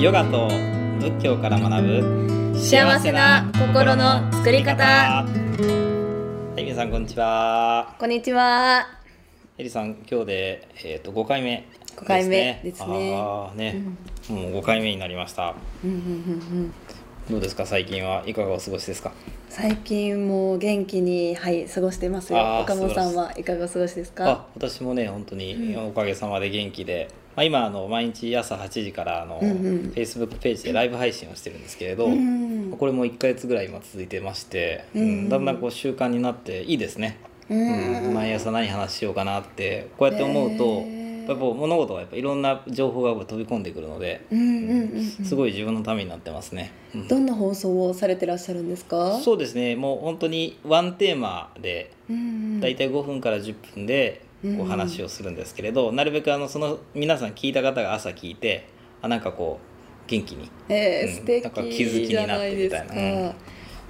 [0.00, 0.48] ヨガと
[0.98, 4.82] 仏教から学ぶ幸せな心の作り方。
[4.82, 5.26] は
[6.56, 7.94] い皆さんこんにちは。
[7.98, 8.86] こんにちは。
[9.58, 13.14] エリさん今日で、えー、と5回目5回目ですね。
[13.14, 13.84] あーね、
[14.30, 15.54] もう5回目になりました。
[15.84, 16.08] うんうんうんう
[16.62, 16.74] ん
[17.30, 17.64] どうですか？
[17.64, 19.12] 最近はいかがお過ごしですか？
[19.48, 22.38] 最近も元気にはい過ごしてますよ。
[22.62, 29.92] 岡本さんはいかがお過ごしですあか私もね本当におかげさまで元気で、まあ、今あの毎日朝8時からあの、うんうん。
[29.94, 35.28] Facebook ページでライブ配信をしてるんですけれど、うんこれも1ヶ月ぐらい今続いてまして、うんうん。
[35.28, 37.18] だんだんこう習慣になっていいですね、
[37.50, 40.99] ううんん毎朝何話しようかなってこうやって思うと、へー
[41.30, 45.04] やっぱ物事がやっぱいろんな情報が飛び込んでくるので、うんうんうんうん。
[45.04, 47.08] すごい自分のためになってますね、うん。
[47.08, 49.18] どんな放送をされてらっしゃるんですか？
[49.20, 49.76] そうですね。
[49.76, 52.60] もう本当にワンテーマでうんうん。
[52.60, 58.66] だいたい5分から10分でうんこう話をするんですけれど、なるべくあのその皆さん聞いた方が朝聞いて
[59.00, 59.60] あなんかこ
[60.06, 60.50] う元気に。
[60.68, 61.14] えー、うん。
[61.14, 62.94] 素敵なんか気づきになってみたいな。
[62.94, 63.34] うん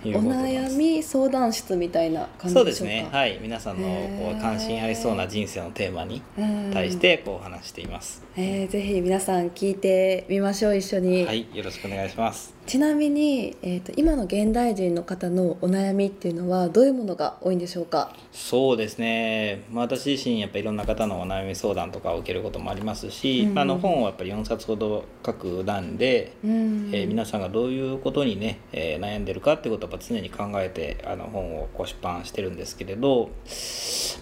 [0.08, 0.74] いうおことなんです。
[0.74, 2.92] 悩み相談室みたいな感じそうででしょうか？
[2.92, 3.08] すね。
[3.10, 3.38] はい。
[3.42, 6.70] 皆さんのこう関心ありそうな人生のテーマにうん。
[6.72, 18.14] 対してこう話しています、えー、ぜひ皆さん聞いてみましょう一緒に、はいよろしくお願いしますちなみに、えー、と今の現代人の方のお悩みっていうのはどういうものが多いんでしょうか？
[18.30, 23.58] そうですね、まあ、私自身やっぱいろんな方のお悩み相談とかを受けることもありますし、うん。
[23.58, 26.90] あの本をやっぱり4冊ほど書く欄で、うん。
[26.92, 33.30] えー皆さんがどういうことにね、えー悩んでるかってことを常に考えてあの本をこう出版してるんですけれど、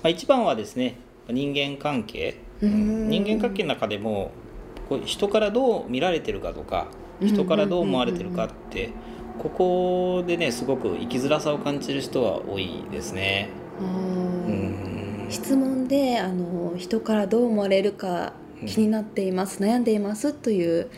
[0.03, 0.97] まあ、一番はですね
[1.29, 3.09] 人間関係、うん。
[3.11, 4.31] 人間関係の中でも
[4.89, 6.87] こう人からどう見られてるかとか
[7.21, 8.91] 人からどう思われてるかって
[9.39, 13.51] ここでねすごく生きづらさを感じる人は多いですね。
[15.29, 18.33] 質問であの人からどう思われるか
[18.67, 20.89] 気になっています、悩んでいますという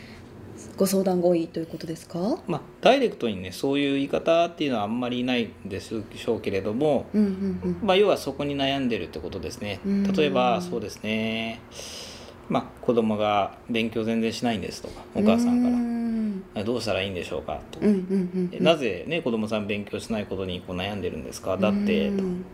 [0.77, 2.39] ご相談が多いということですか？
[2.47, 7.25] まあ、ダイレクトにねそういう言い方っていうのはあんまりないんでしょうけれども、うんう
[7.67, 9.79] んまあ、要はそこに悩んでるってことですね。
[9.85, 10.03] うん。
[10.13, 11.59] 例えばそうですね。
[12.49, 15.75] まあ子供が勉強全然しないんですとかうんお母さんから。
[15.75, 15.90] うん
[16.65, 17.79] 「どうしたらいいんでしょうか?」と。
[17.79, 22.45] うんうんうんなぜね子供さん勉強しないことにこう悩んでるんですか?」だってとうん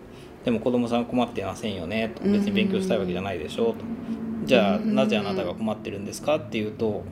[0.45, 2.11] でも子供さん困ってませんよね？
[2.15, 2.23] と。
[2.23, 2.33] うん。
[2.33, 3.75] 別に勉強したいわけじゃないでしょと。
[4.45, 6.35] じゃあうんなぜあなたが困ってるんですか？
[6.37, 7.03] っていうと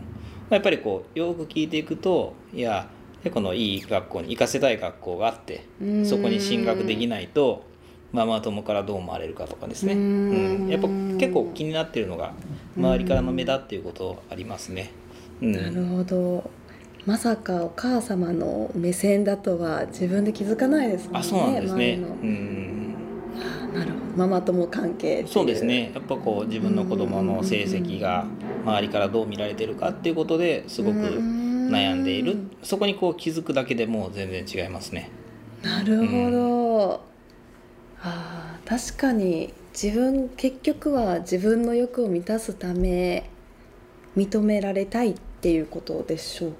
[0.49, 2.87] やっぱりこうよく聞いていくといや
[3.23, 6.05] でこのいい学校に行かせたい学校があってうん。
[6.05, 7.63] そこに進学できないと
[8.13, 12.31] ママ友からどう思われるかとかですね、ううんん、やっぱ結構気になってるのが
[12.77, 14.91] 周りからの目だっていうことありますね。
[15.41, 15.51] うん。
[15.51, 16.49] なるほど
[17.05, 21.99] まさかお母様の目線だとは自分で気づかないですもんねあそうなんですね。
[22.23, 22.95] うん
[23.73, 24.05] なるほど。
[24.15, 25.91] ママ友関係そうですね。
[25.93, 28.25] やっぱこう自分の子供の成績が
[28.63, 32.37] 周りからどう見られてるかっていうことですごく悩んでいる。
[32.63, 35.09] そこにこう気づくだけでもう全然違いますね。
[35.61, 37.01] なるほど、
[38.01, 43.29] あー確かに自分結局は自分の欲を満たすため
[44.15, 46.53] 認められたいっていうことでしょう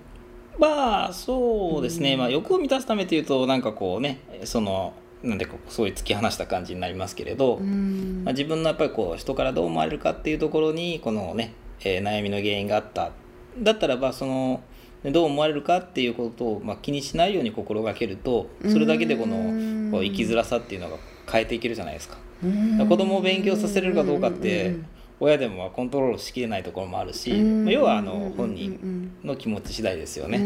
[0.58, 2.20] まあそうですね、うん。
[2.20, 4.94] まあ、欲を満たすためというとなんかこうねその
[5.24, 8.22] なんでかすごい突き放した感じになりますけれど、うん。
[8.24, 13.12] まあ、自分のやっぱりこう人からどう思われるかっていうところにこのね、えー悩みの原因があった。
[13.58, 14.62] だったらばその
[15.04, 20.98] どう思われるかっていうことを、まあ、気にしないように心がけるとそれだけでこのうんこう生きづらさっていうのが
[21.32, 22.18] 変えていけるじゃないですか。
[22.44, 22.88] うん。
[22.88, 24.86] 子供を勉強させれるかどうかってうん
[25.20, 27.66] 親でもまあコントロールしきれないところもあるし、うん。
[27.66, 30.38] まあ要はあの本人の気持ち次第ですよね。
[30.38, 30.46] うん。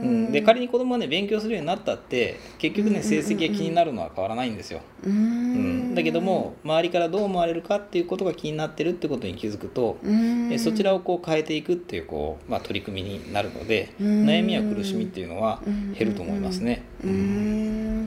[0.00, 4.80] うん、で仮に子供がね勉強するようになったって結局ね成績が気になるのは変わらないんですよ。
[5.04, 10.52] ううん、んだけども周りからどう思われるかっていうことが気になってるってことに気づくと、うん。
[10.52, 14.24] えそちらをこう変えていくっていうこう、まあ、取り組みになるので、うん。
[14.24, 15.60] 悩みや苦しみっていうのは
[15.98, 16.82] 減ると思いますね。
[17.04, 17.59] うーん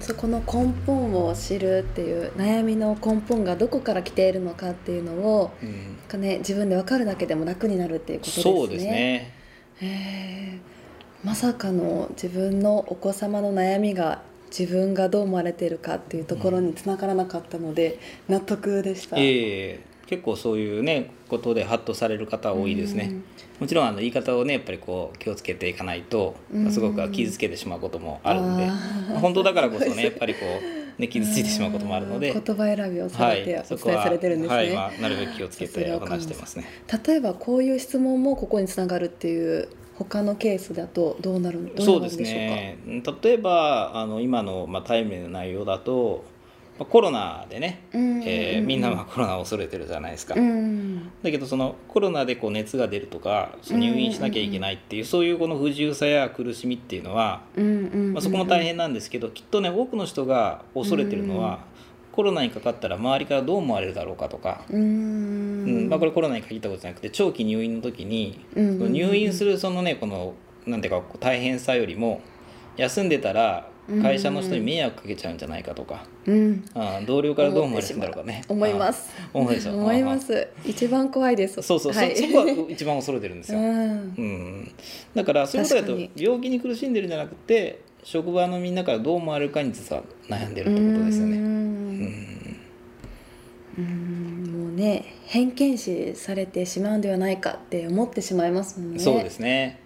[0.03, 8.44] そこの根本を知るっていう悩みの根本がどこから来ているのかっていうのをうんなんか、ね、自分で分かるだけでも楽になるっていうことですね。
[8.44, 9.34] そうですね。
[9.81, 10.74] へー
[11.25, 14.22] まさかの自分のお子様の悩みが
[14.57, 19.16] 自分がどう思われているかっていうところにつながらなかったので納得でした。
[19.18, 23.11] ええ結構そういうねことでハッとされる方多いですね。
[23.59, 28.67] もちろんあの言い方をねやっぱりこう気をつけていかないと、うんすごく傷つけてしまうこともあるんで、
[29.19, 30.39] 本当だからこそねやっぱりこ
[30.97, 34.55] うね傷ついてしまうこともあるので、言葉選びをされてお伝えされてるんですね。
[34.57, 36.65] はい、まあ、なるべく気をつけてお話してますね。
[37.05, 42.55] 例えばこういう質問もここにつながるっていう他のケースだとどうなるどうなそうでするんでしょうか？
[42.55, 42.77] ね。
[43.23, 46.32] 例えばあの今の、まあ、タイムリーな内容だとまあ
[46.80, 48.24] コロナでね、うん。
[48.24, 51.12] えーみんなはコロナを恐れてるじゃないですか、うん。
[51.22, 61.66] だけどそのコロナでこう熱が出るとかその入院しなきゃいけないっていうそういうこの不自由さや苦しみっていうのは、まあ、そこも大変なんですけどきっとね多くの人が恐れてるのは、
[62.12, 64.80] コロナにかかったら周りからどう思われるだろうかとか、うーん。
[64.80, 64.84] う
[65.86, 65.90] ん。
[65.90, 68.68] まあ、これコロナに限ったことじゃなくて長期入院の時に、うん。
[68.68, 70.36] うんうん入院するそのねこの
[70.68, 72.22] なんていうか大変さよりも
[72.78, 73.68] 休んでたら
[74.01, 76.63] 会社の人に迷惑かけちゃうんじゃないかとか、うん。
[76.74, 78.41] あー同僚からどう思われるんだろうかね。
[78.47, 79.09] 思います。
[79.33, 79.51] 思
[79.94, 81.62] います一番怖いです。
[81.62, 82.15] そうそう、そはい。
[82.15, 83.68] そこは一番恐れてるんですよ、うん。
[83.68, 83.71] う
[84.21, 84.71] ん、
[85.13, 91.38] だからそういうことだと病気に苦しんでるんじゃなくて職場のみんなからどう思われるかに実は悩んでるってことですようね。
[91.38, 91.41] ん。
[93.79, 94.63] うん。
[94.63, 99.00] もうね偏見視されてしまうんではないかって思ってしまいますもんね。
[99.00, 99.81] そうですね。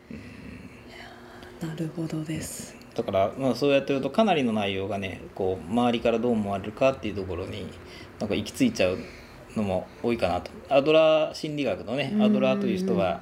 [1.60, 7.68] なるほどですだから、まあ、そうやってるとかなりの内容がねこう周りからどう思われるかっていうところに
[8.20, 8.98] なんか行き着いちゃう
[9.56, 10.52] のも多いかなと。
[10.70, 13.22] アドラー心理学のねアドラーという人は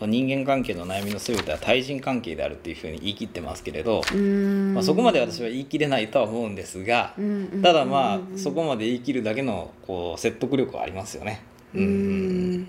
[0.00, 4.74] 人間関係の悩みの全ては対人関係であるっていうふうに言い切ってますけれど、うん。
[4.74, 7.14] まあ、そこまで私は言い切れないとは思うんですが、
[7.62, 11.42] ただまあそこまで言い切るだけのこう説得力はありますよね。
[11.74, 12.68] うん。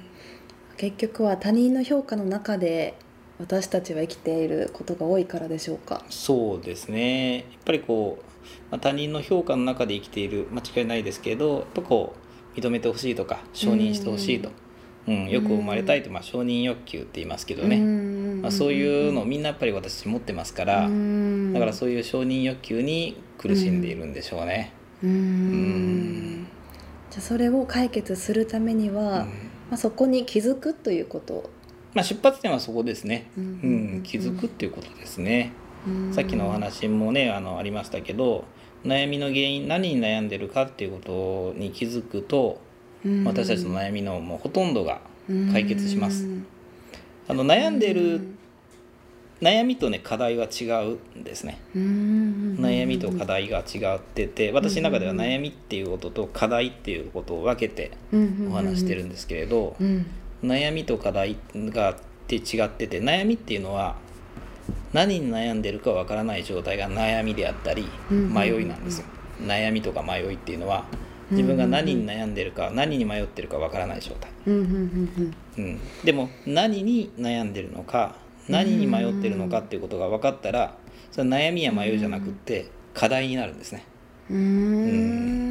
[0.78, 2.96] 結局は他人の評価の中で
[3.40, 6.04] 私たちは生きていることが多いからでしょうか？
[6.10, 7.36] そうですね。
[7.38, 8.24] やっぱりこう、
[8.72, 12.14] まあ、他人の評価の中で生きている間違いないですけれどやっぱこ
[12.56, 14.50] う認めてほしいとか承認してほしいと、
[15.08, 17.78] うんよく生まれたいと、まあ、承認欲求って言いますけどね、
[18.42, 24.72] まあ、そういうのをみんなやっぱり私持ってますから、だからそういう承認欲求に苦しんでいるんでしょうね。
[25.04, 26.48] ううんん。
[27.12, 29.28] じゃあそれを解決するためには、うん。
[29.70, 31.50] まあ、そこに気づくということ、
[31.96, 35.54] まあ、出発点はそこですね、ううんん気づくっていうことですね。
[35.88, 36.14] うん。
[36.14, 38.44] さっきのお話もねあのありましたけど
[38.84, 42.60] 悩みの原因何に悩んでるかっていうことに気づくと
[43.04, 43.24] うん。
[43.24, 45.00] 私たちの悩みのもうほとんどが
[45.52, 46.26] 解決します。
[46.26, 46.46] うん
[47.28, 48.22] あの悩んでる
[49.42, 50.66] 悩みとね課題は違
[51.16, 51.60] うんですね。
[51.76, 52.58] うん。
[52.60, 57.92] 悩みと課題が違ってて私の中では悩みっていうことと課題っていうことを分けて
[58.50, 60.06] お話してるんですけれどうん
[60.46, 61.96] 悩みと課題がっ
[62.28, 63.96] て違ってて悩みっていうのは
[64.94, 69.06] 何に悩んでるかわからない状態が悩みであったりうん迷いなんですよ。
[69.42, 70.86] 悩みとか迷いっていうのは
[71.32, 78.16] 自分が何に悩んでるか何に迷ってるかわからない状態、うんうんうんうん、でも何に悩んでるのか
[78.48, 80.78] 何に迷ってるのかっていうことが分かったら
[81.12, 83.86] それは悩みや迷いじゃなくって課題になるんですね。
[84.30, 85.45] うん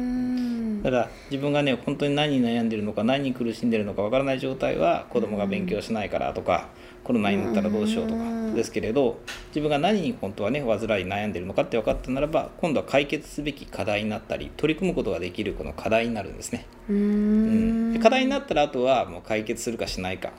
[0.85, 6.69] うんだ自分がね本当に何に悩んでるのか何に苦しんでるのかわからない状態は子供が勉強しないからとか
[7.03, 16.65] コロナになったらどうしようとかですけれど自分が何に本当はね患い悩んでるのかって分かったならば今度は解決すべき課題になったり取り組むことができるこの課題になるんですね。
[16.89, 17.93] ううん。
[17.93, 20.31] で課題になったらあとはもう解決するかしないか。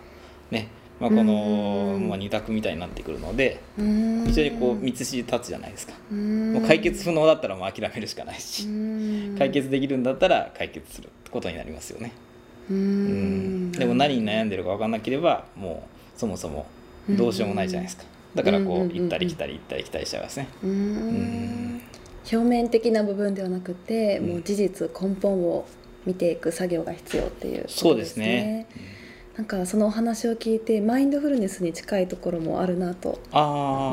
[0.50, 4.24] ねまあ、この、まあ、二択みたいになってくるのでうん。
[4.26, 5.92] 非常にこう道筋立つじゃないですか。
[6.10, 6.54] うん。
[6.54, 9.36] もう解決不能だったらもう諦めるしかないしうん。
[9.38, 12.12] 解決できるんだったら解決することになりますよね。
[12.70, 13.68] ううん。
[13.68, 16.66] んでも何に悩んでるか分かんなければもうそもそも
[17.10, 18.04] どうしようもないじゃないですか。
[18.34, 18.98] だからこうんうんうんううん。
[19.02, 20.48] 行ったり来たり行ったり来たりしちゃいますね。
[20.62, 20.74] ううん
[21.76, 21.80] ん。
[22.32, 24.28] 表面的な部分ではなくて、うん。
[24.28, 25.66] もう事実根本を
[26.06, 27.80] 見ていく作業が必要っていうことですね。
[27.82, 28.66] そうですね
[29.36, 33.42] なんかそのお話を聞いてマインドフルネスに近いところもあるなとあ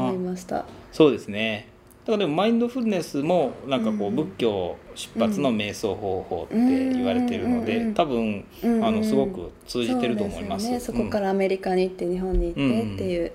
[0.09, 0.65] 思いあました。
[0.91, 1.67] そうですね。
[2.05, 4.15] だからでもマインドフルネスもなんかこううん。
[4.15, 10.69] 仏教出発の瞑想方法って言われてるのでうん多分うんあのすごく通じてると思います。
[10.69, 13.31] ね、そこからアメリカに行って日本に行ってっていう、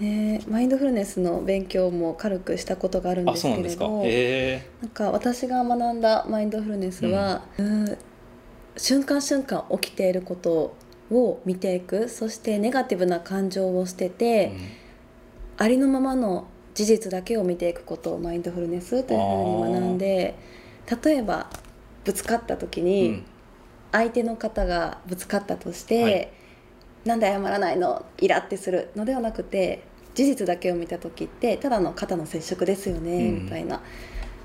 [0.00, 3.88] ね、マインドフルネスの勉強も軽くしたことがあるんですそうなんですか。
[3.88, 7.98] なんか私が学んだマインドフルネスは、うん。
[8.76, 10.74] 瞬間瞬間起きていること
[11.10, 14.52] を見ていくそしてネガティブな感情を捨てて、
[15.56, 20.34] ありのままの事実だけを見ていくことをマインドフルネスというふうに学んで
[21.04, 21.48] 例えば
[22.04, 22.86] ぶつかった時うん。
[22.86, 23.24] に
[23.92, 26.28] 相手の方がぶつかったとして、はい。
[27.04, 28.04] なんで謝らないの？
[28.18, 29.84] イラってするのではなくて
[30.14, 33.44] 事実だけを見た時ってただの肩の接触ですよね、うん。
[33.44, 33.76] みたいな。
[33.76, 33.80] っ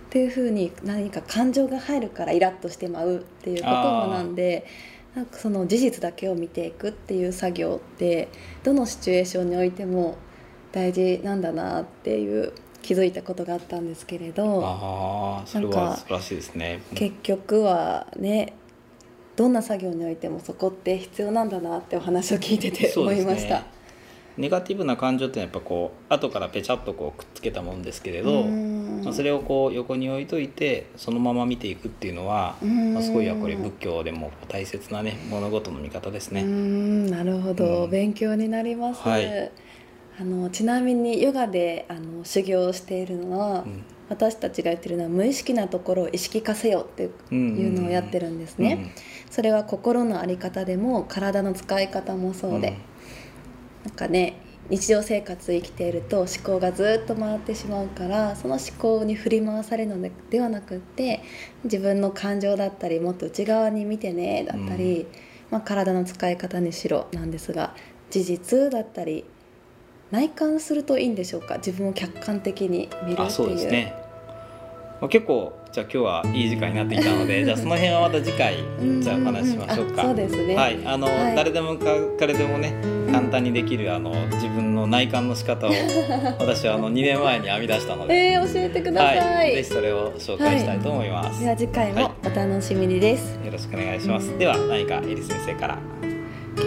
[0.10, 4.66] ていうふうに何か感情が入るからイラッとしてまうっていうことを学んで
[5.20, 8.30] なんかその事実だけを見ていくっていう作業って
[8.64, 10.18] どのシチュエーションにおいても
[10.72, 16.82] 大事なんだなっていう気づいたことがあったんですけれどああそれは素晴らしいですね。
[16.96, 18.54] 結局はね
[19.36, 23.66] どんな作業においてもそこって必要なんだなってお話を聞いてて思いました。
[24.38, 32.94] ネガティブな感情ってやっぱこう後からペチャッとこうくっつけたもんですけれど、うんまあ、それをこう横に置いといてそのまま見ていくっていうのは、うん。
[32.94, 36.44] まあ、すごいやこれ仏教でも大切なね物事の見方ですうね。
[36.44, 37.90] んなるほど、うん。
[37.90, 39.52] 勉強になります、はい。
[40.20, 43.84] あのちなみにヨガであの修行をしているのは、うん。
[44.10, 47.08] 私たちが言ってるのは無意識なところを意識化せよってい
[47.68, 48.92] うのをやってるんですね、
[49.30, 52.76] それは心の在り方でも体の使い方もそうで、
[53.86, 61.22] なんかね日常生活生きていると思考がずっと回ってしまうからその思考に振り回されるのでではなくって
[61.64, 65.08] 自分の感情だったりもっと内側に見てねだったり、
[65.50, 67.76] まあ、体の使い方にしろなんですが
[68.12, 69.26] 事実だったり
[70.12, 71.58] 内観するといいんでしょうか？
[71.58, 73.28] 自分を客観的に見るっていう。
[73.28, 73.94] あそうですね、
[75.02, 79.02] まあ、結構じゃあ今日はいい時間になってきたのでじゃあその辺はまた次回うん。
[79.02, 80.02] じゃあお話ししましょうか。
[80.02, 80.56] あそうですね。
[80.56, 81.36] はい、あの、はい。
[81.36, 81.86] 誰でもか
[82.20, 82.74] 彼でもね
[83.12, 85.72] 簡単にできるあの自分の内観の仕方を
[86.40, 91.42] 私はあの2年前に編み出したので、えー、教えてください、はい、ぜひそれを紹介したいと思います。
[91.42, 94.38] では次回もお楽しみにです、よろしくお願いします。
[94.38, 95.78] では何かエリ先生から。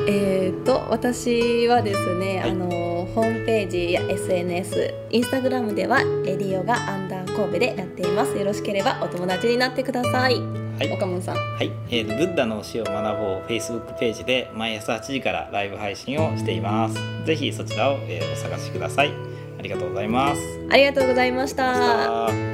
[0.09, 2.51] えー、と私はですね、はい。
[2.51, 8.37] あのホームページや SNS インスタグラムではエリオがアンダー神戸でやっています。
[8.37, 10.93] よろしければお友達になってください、はい。
[10.93, 11.37] 岡本さん。
[11.37, 16.99] はい、えー、ブッダの教えを学ぼう Facebook ページで毎朝8時からライブ配信をしています。
[17.25, 19.13] ぜひそちらを、えーお探しください。
[19.59, 20.41] ありがとうございます。
[20.71, 21.71] ありがとうございました。
[21.71, 22.52] ありがとうございました